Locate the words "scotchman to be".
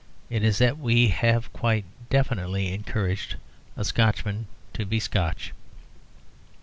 3.85-4.99